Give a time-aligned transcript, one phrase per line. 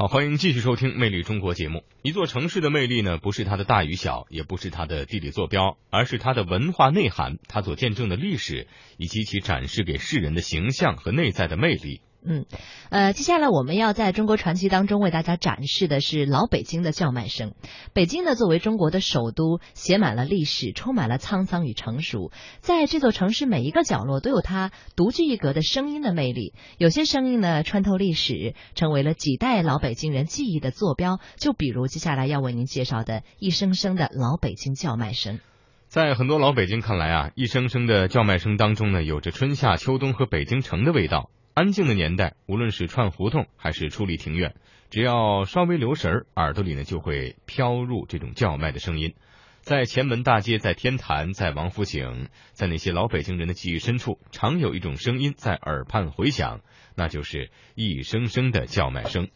[0.00, 1.84] 好，欢迎继续收听《魅力中国》节目。
[2.00, 8.66] 一座城市的魅力呢，不是它的大与小，也不是它的地理坐标，而是它的文化内涵，它所见证的历史，
[8.96, 12.00] 以及其展示给世人的形象和内在的魅力。
[12.22, 12.44] 嗯，
[12.90, 17.54] 呃，接下来我们要在中国传奇当中为大家展示的是老北京的叫卖声。
[17.94, 22.30] 北京呢，作为中国的首都，写满了历史，充满了沧桑与成熟。
[22.60, 26.52] 在这座城市每一个角落都有它独具一格的声音的魅力。
[26.76, 31.20] 有些声音呢，穿透历史，成为了几代老北京人记忆的坐标。
[31.38, 35.40] 就比如接下来要为您介绍的一声声的老北京叫卖声。
[35.88, 41.30] 在很多老北京看来啊，一声声的叫卖声当中呢，有着春夏秋冬和北京城的味道。
[41.54, 44.54] 安静的年代，无论是串胡同还是出离庭院，
[44.88, 49.14] 只要稍微留神儿，耳朵里呢就会飘入这种叫卖的声音。
[49.60, 56.60] 在前门大街，在天坛，在王府井，在那些老北京人的记忆深处，常有一种声音在耳畔回响，
[56.94, 59.28] 那就是一声声的叫卖声。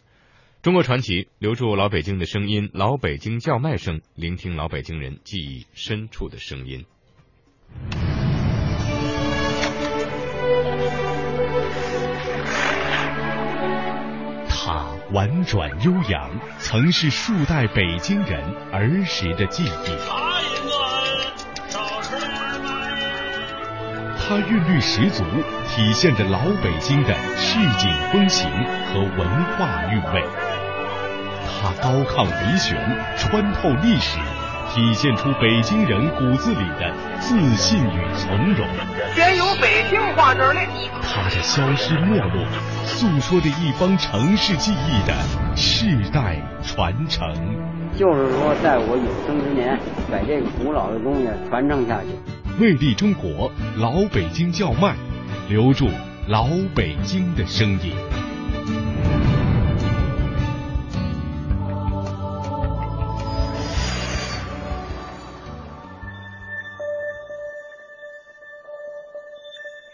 [0.63, 6.87] 中国传奇，留住老北京的声音，老北京叫卖声，聆听老北京人记忆深处的声音。
[15.15, 19.69] 婉转悠扬，曾是数代北京人儿时的记忆。
[24.19, 25.23] 它韵律十足，
[25.69, 28.51] 体现着老北京的市井风情
[28.89, 30.25] 和文化韵味。
[31.47, 32.77] 它高亢回旋，
[33.17, 34.19] 穿透历史。
[34.75, 38.67] 体现出北京人骨子里的自信与从容。
[39.15, 40.59] 先有北京话这里。
[41.01, 42.45] 它的消失没落，
[42.85, 45.15] 诉说着一方城市记忆的
[45.55, 47.25] 世代传承。
[47.97, 49.79] 就是说，在我有生之年，
[50.11, 52.09] 把这个古老的东西传承下去。
[52.59, 54.97] 魅力中国，老北京叫卖，
[55.49, 55.89] 留住
[56.27, 57.95] 老北京的声音。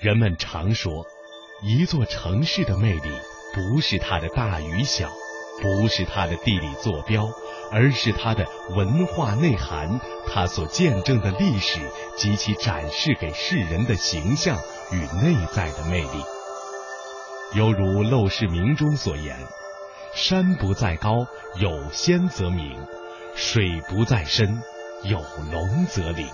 [0.00, 1.06] 人们常说，
[1.62, 3.10] 一座城市的魅力
[3.52, 5.10] 不是它的大与小，
[5.60, 7.28] 不是它的地理坐标，
[7.70, 11.80] 而是它的文化内涵，它所见证的历史
[12.16, 14.58] 及其展示给世人的形象
[14.90, 16.24] 与内在的魅力。
[17.52, 19.36] 犹如《陋室铭》中所言
[20.16, 21.26] ：“山不在高，
[21.60, 22.74] 有仙则名；
[23.36, 24.62] 水不在深，
[25.04, 25.20] 有
[25.52, 26.26] 龙则灵。”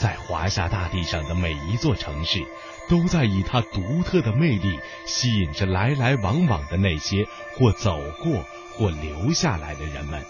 [0.00, 2.46] 在华夏大地上的每一座城市，
[2.88, 7.26] 都在以它独特的魅力吸引着来来往往的那些
[7.56, 8.44] 或走过
[8.74, 10.22] 或留下来的人们。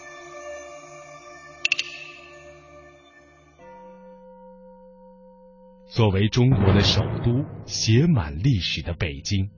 [5.86, 9.50] 作为中国的首都，写满历史的北京，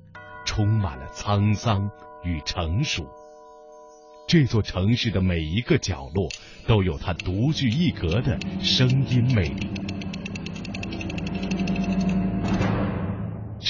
[0.44, 1.88] 充满了沧桑
[2.24, 3.06] 与成熟。
[4.26, 6.28] 这座城市的每一个角落
[6.66, 9.68] 都有它独具一格的声音魅力。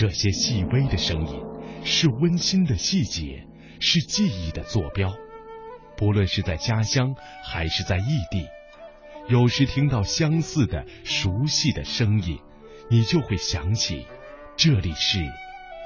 [0.00, 1.38] 这些细微的声音，
[1.84, 3.46] 是温馨的细节，
[3.80, 5.14] 是记忆的坐标。
[5.94, 8.46] 不论是在家乡还是在异地，
[9.28, 12.38] 有时听到相似的、熟悉的声音，
[12.88, 14.06] 你就会想起，
[14.56, 15.18] 这里是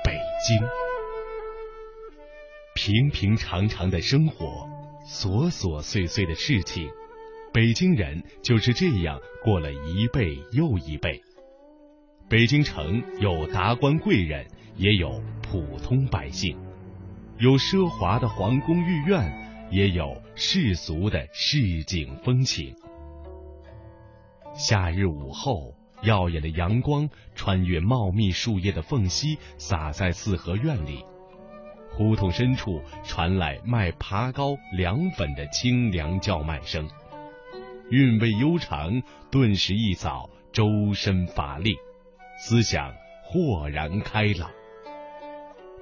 [0.05, 0.65] 北京。
[2.77, 4.69] 平平常常的生活，
[5.09, 6.89] 琐琐碎碎的事情，
[7.53, 11.21] 北京人就是这样过了一辈又一辈。
[12.27, 14.47] 北京城有达官贵人，
[14.77, 16.57] 也有普通百姓；
[17.39, 22.75] 有奢华的皇宫御苑，也有世俗的市井风情。
[24.55, 31.05] 夏日午后，耀眼的阳光穿越茂密树叶的缝隙，洒在四合院里。
[31.91, 36.89] 胡同深处传来卖爬糕、凉粉的清凉叫卖声，
[37.91, 41.77] 韵味悠长，顿时一扫周身乏力，
[42.47, 44.51] 思想豁然开朗。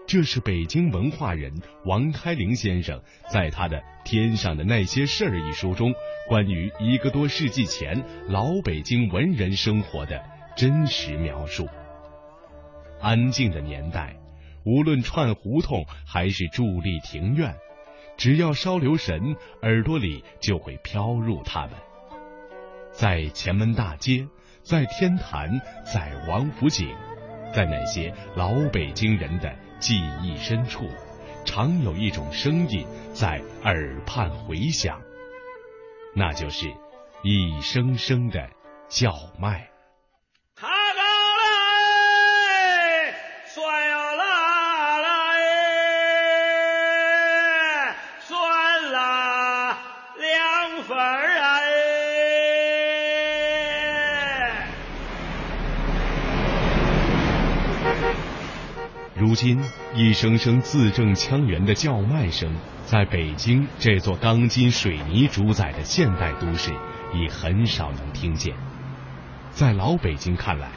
[0.06, 1.52] 这是北京文化人
[1.84, 3.02] 王开林先生
[3.32, 5.92] 在他的《天上的那些事儿》一书中，
[6.28, 10.22] 关于一个多世纪前老北京文人生活的
[10.56, 11.66] 真实描述。
[13.00, 14.16] 安静的年代。
[14.64, 17.56] 无论串胡同还是伫立庭院，
[18.16, 21.72] 只要稍留神，耳朵里就会飘入它们。
[22.92, 24.28] 在前门大街，
[24.62, 26.88] 在天坛，在王府井，
[27.52, 30.88] 在那些老北京人的记忆深处，
[31.44, 35.02] 常有一种声音在耳畔回响，
[36.14, 36.68] 那就是
[37.24, 38.50] 一声声的
[38.88, 39.71] 叫卖。
[59.22, 59.56] 如今，
[59.94, 62.52] 一声声字正腔圆的叫卖声，
[62.84, 66.72] 在北京这座钢筋水泥主宰的现代都市，
[67.14, 68.52] 已很少能听见。
[69.52, 70.70] 在老北京看来，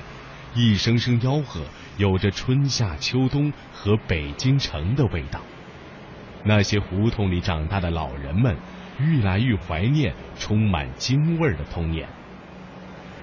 [0.54, 1.62] 一声声吆喝
[1.98, 5.42] 有着春夏秋冬和北京城的味道。
[6.44, 8.56] 那些胡同里长大的老人们，
[9.00, 12.08] 愈来愈怀念充满京味儿的童年。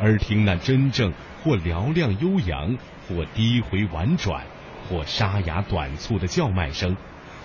[0.01, 1.13] 而听那真正
[1.45, 2.77] 或嘹亮悠扬，
[3.07, 4.43] 或低回婉转，
[4.89, 6.97] 或沙哑短促的叫卖声，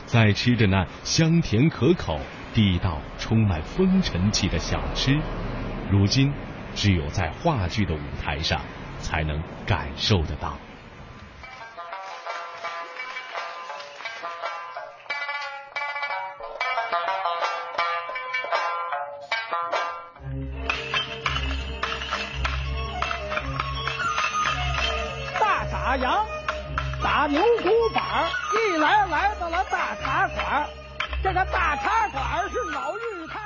[0.05, 2.19] 在吃着那香甜可口、
[2.53, 5.19] 地道充满风尘气的小吃，
[5.89, 6.33] 如今
[6.75, 8.61] 只有在话剧的舞台上
[8.99, 10.57] 才能感受得到。
[31.51, 33.39] 大茶馆是老日菜。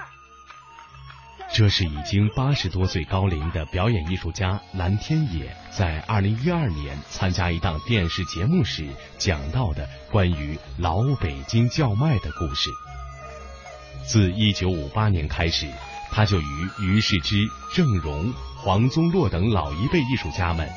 [1.53, 8.87] 这是已经八十多岁高龄的表演艺术家蓝天野在二零一二年参加一档电视节目时
[9.17, 12.69] 讲到的关于老北京叫卖的故事。
[14.05, 15.69] 自一九五八年开始，
[16.09, 17.35] 他就与于世之、
[17.75, 20.69] 郑荣、黄宗洛等老一辈艺术家们，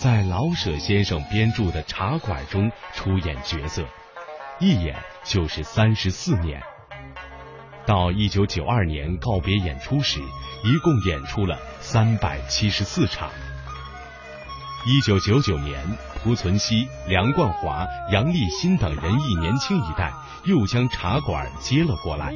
[0.00, 3.86] 在老舍先生编著的《茶馆》中出演角色，
[4.58, 6.62] 一演就是三十四年。
[7.86, 10.20] 到一九九二年告别演出时，
[10.62, 13.30] 一共演出了三百七十四场。
[14.86, 15.82] 一九九九年，
[16.22, 20.12] 濮存昕、梁冠华、杨立新等人艺年轻一代
[20.44, 22.32] 又将茶馆接了过来。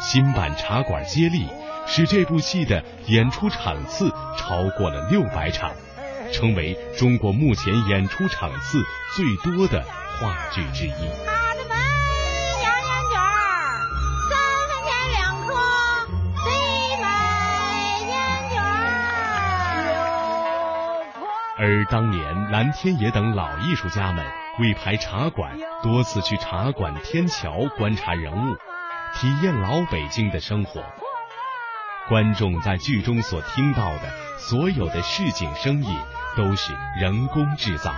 [0.00, 1.46] 新版茶馆接力，
[1.86, 5.72] 使这部戏的演出场次超过了六百场，
[6.32, 8.82] 成为中国目前演出场次
[9.16, 11.43] 最多的话剧之一。
[21.56, 24.26] 而当年蓝天野等老艺术家们
[24.58, 28.56] 为排茶馆，多次去茶馆天桥观察人物，
[29.14, 30.82] 体验老北京的生活。
[32.08, 35.96] 观众在剧中所听到的所有的市井声音，
[36.36, 37.94] 都是人工制造。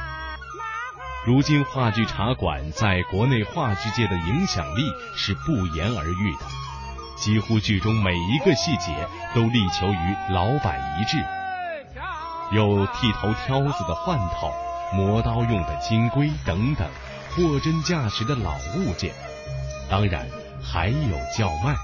[1.24, 4.82] 如今话剧茶馆在国内话剧界的影响力
[5.16, 6.44] 是不言而喻的，
[7.16, 11.16] 几乎剧中每一个细节都力求与老板一致。
[12.52, 14.48] 有剃头挑子的换头、
[14.94, 16.86] 磨刀用的金龟等等，
[17.30, 19.10] 货真价实的老物件。
[19.90, 20.24] 当然
[20.62, 21.74] 还有叫卖。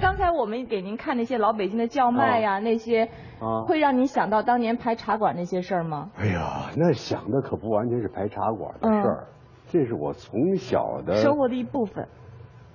[0.00, 3.04] 刚才我们给您看那些老北京的叫卖呀，那些
[3.38, 6.10] 啊会让您想到当年排茶馆那些事儿吗？
[6.18, 9.28] 哎呀，那想的可不完全是排茶馆的事儿，
[9.70, 12.08] 这是我从小的生活的一部分。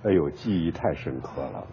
[0.04, 1.66] 哎呦，记忆太深刻了。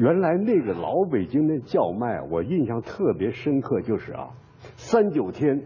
[0.00, 4.30] 原来那个老北京的叫卖，我印象特别深刻，就是啊，
[4.76, 5.64] 三九天，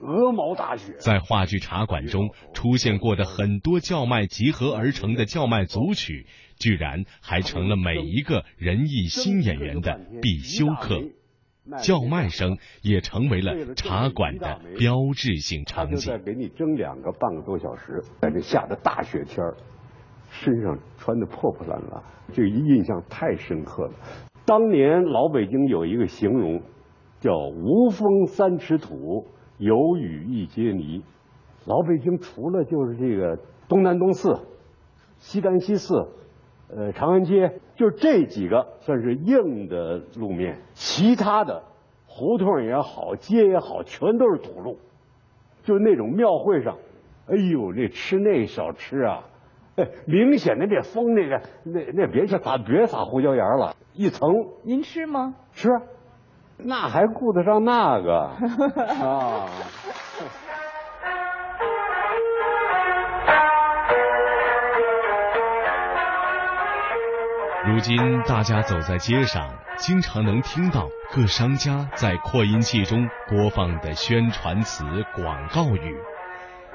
[0.00, 6.26] 鹅毛大雪，在话剧茶馆中出现过的很多叫卖集合而成的叫卖组曲，
[6.58, 11.00] 居然还成了每一个人艺新演员的必修课。
[11.82, 16.18] 叫卖声也成为了茶馆的标志性场景再。
[16.18, 19.56] 给你蒸两个半个多小时，在这下的大雪天儿
[20.38, 22.02] 身上穿的破破烂烂，
[22.32, 23.92] 这个印象太深刻了。
[24.44, 26.60] 当年老北京有一个形容，
[27.20, 29.26] 叫“无风三尺土，
[29.58, 31.02] 有雨一街泥”。
[31.64, 33.38] 老北京除了就是这个
[33.68, 34.34] 东南东四、
[35.16, 35.94] 西单西四，
[36.68, 41.62] 呃，长安街，就这几个算是硬的路面，其他的
[42.06, 44.78] 胡同也好，街也好，全都是土路。
[45.64, 46.76] 就是那种庙会上，
[47.26, 49.24] 哎呦，那吃那小吃啊，
[50.06, 54.28] 明显的这风那个那那别去撒别撒胡椒盐了，一层
[54.64, 55.34] 您吃吗？
[55.52, 55.68] 吃，
[56.56, 58.30] 那还顾得上那个
[59.04, 59.46] 啊？
[67.68, 74.84] 如今大家走在街上，经常能听到各商家在扩音器中播放的宣传词、
[75.16, 75.98] 广告语，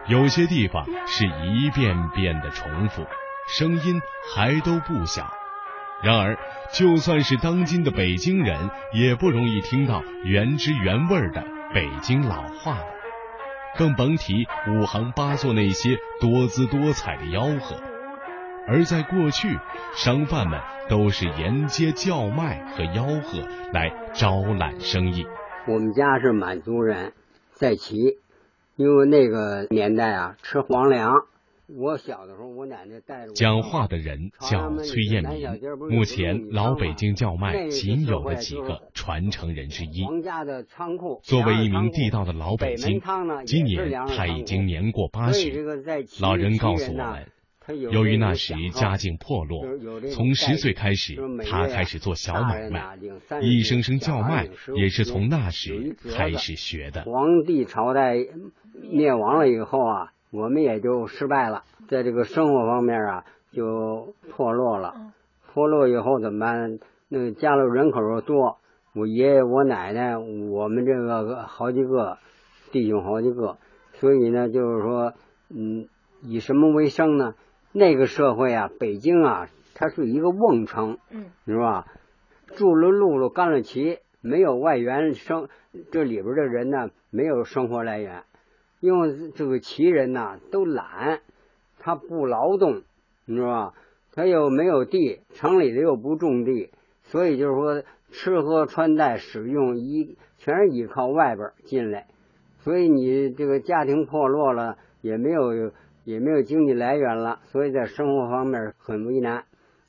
[0.07, 3.05] 有些地方是一遍遍的重复，
[3.47, 4.01] 声音
[4.33, 5.31] 还都不小。
[6.03, 6.37] 然而，
[6.73, 11.43] 就算是当今的北京人，也不容易听到原汁原味的
[11.73, 12.85] 北京老话了，
[13.77, 17.75] 更甭提五行八作那些多姿多彩的吆喝。
[18.67, 19.59] 而在过去，
[19.93, 25.27] 商贩们都是沿街叫卖和吆喝来招揽生意。
[25.67, 27.13] 我们家是满族人，
[27.53, 28.17] 在齐，
[28.75, 31.13] 因为那个年代啊，吃皇粮。
[31.73, 33.33] 我小的时候，我奶奶带着我。
[33.33, 35.47] 讲话的人叫崔彦民，
[35.89, 40.03] 目前老北京叫卖仅有的几个传承人之一。
[40.03, 41.21] 皇家的仓库。
[41.23, 43.01] 作为一名地道的老北京，
[43.45, 45.53] 今年他已经年过八旬。
[46.19, 47.31] 老人告诉我们，
[47.75, 49.65] 由于那时家境破落，
[50.13, 51.15] 从十岁开始，
[51.49, 52.97] 他开始做小买卖，
[53.41, 57.03] 一声声叫卖也是从那时开始学的。
[57.03, 58.15] 皇帝朝代
[58.91, 60.11] 灭亡了以后啊。
[60.33, 65.11] 我们也就失败了，在这个生活方面啊，就破落了。
[65.51, 66.79] 破落以后怎么办？
[67.09, 68.57] 那个家里人口又多，
[68.93, 72.17] 我爷爷、我奶奶，我们这个好几个
[72.71, 73.57] 弟兄好几个，
[73.95, 75.13] 所以呢，就是说，
[75.49, 75.89] 嗯，
[76.21, 77.35] 以什么为生呢？
[77.73, 81.87] 那个社会啊，北京啊，它是一个瓮城，嗯，是吧？
[82.55, 85.47] 住了路了干了旗，没有外援生，
[85.91, 88.23] 这里边的人呢，没有生活来源。
[88.81, 91.21] 因为这个旗人呐都懒，
[91.79, 92.81] 他不劳动，
[93.25, 93.73] 你知道吧？
[94.13, 96.71] 他又没有地，城里的又不种地，
[97.03, 102.07] 所以就是说吃喝穿戴使用依全是依靠外边进来，
[102.59, 105.71] 所以你这个家庭破落了，也没有
[106.03, 109.45] 也没有经济来源了，所以在生活方面很为难，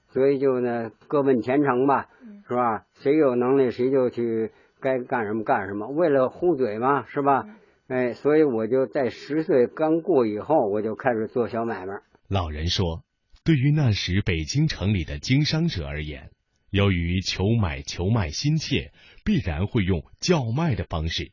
[0.08, 2.08] 所以就呢各奔前程吧，
[2.48, 2.84] 是吧？
[3.00, 7.46] 谁有能力谁就去该干什么干什么，为了糊嘴嘛，是吧？
[7.88, 12.00] 哎，所以我就在十岁刚过以后，我就开始做小买卖。
[12.28, 13.02] 老人说，
[13.44, 16.30] 对于那时北京城里的经商者而言，
[16.70, 18.92] 由于求买求卖心切，
[19.24, 21.32] 必然会用叫卖的方式，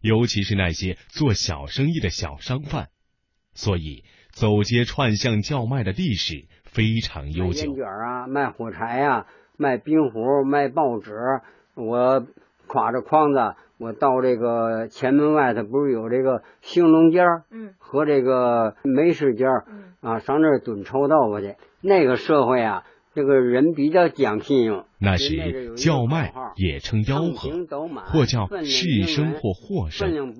[0.00, 2.88] 尤其是那些做小生意的小商贩，
[3.54, 7.66] 所以走街串巷叫卖的历史非常悠久。
[7.66, 11.12] 烟卷啊，卖火柴呀，卖冰壶，卖报纸，
[11.74, 12.26] 我
[12.66, 13.54] 挎着筐子。
[13.78, 21.56] 我到这个前门外头，不是有这个兴隆街儿，嗯，和这个梅市街儿，嗯，啊，上那儿蹲臭豆腐去。
[21.80, 24.84] 那个社会啊，这个人比较讲信用。
[24.98, 27.50] 那时叫卖也称吆喝，
[28.06, 30.34] 或叫市声或货声。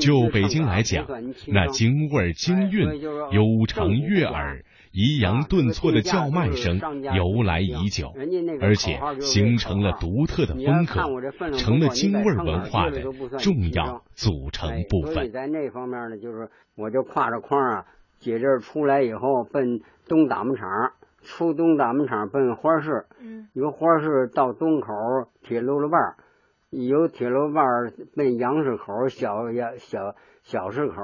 [0.00, 1.06] 就北京来讲，
[1.48, 4.64] 那京味京韵、悠长悦耳。
[4.94, 6.78] 抑扬顿挫的叫卖声
[7.16, 8.12] 由来已久，
[8.60, 13.00] 而且形成了独特的风格，成了京味文化的
[13.38, 15.32] 重要组成部分。
[15.32, 17.86] 在那方面呢，就是我就挎着筐啊，
[18.20, 20.68] 姐这儿出来以后奔东打木厂，
[21.22, 23.06] 出东大门厂奔花市，
[23.52, 24.92] 由花市到东口
[25.42, 26.16] 铁路了半，
[26.70, 30.94] 由铁路半奔杨市口小小小小市口，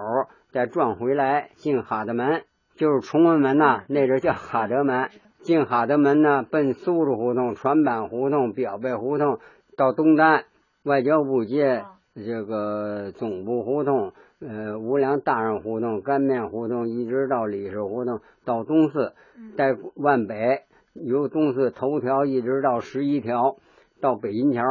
[0.50, 2.42] 再转回来进哈德门。
[2.74, 5.10] 就是崇文门呐，那阵叫哈德门。
[5.40, 9.38] 进哈德门呢，奔苏州胡同、船板胡同、表背胡同，
[9.76, 10.44] 到东单
[10.82, 11.84] 外交部街，
[12.14, 19.14] 这个总部胡同，呃，无良大人胡同、干面胡同，一直到李氏胡同，到东四，
[19.56, 20.62] 在万北，
[20.94, 23.56] 由东四头条一直到十一条，
[24.00, 24.62] 到北银桥。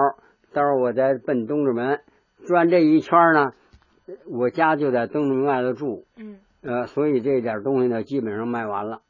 [0.54, 2.00] 到时候我再奔东直门，
[2.46, 3.52] 转这一圈呢，
[4.30, 6.06] 我家就在东直门外头住。
[6.18, 6.38] 嗯。
[6.62, 9.02] 呃，所以这点东西呢，基本上卖完了。